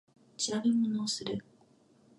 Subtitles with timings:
[0.35, 1.45] 調べ物をする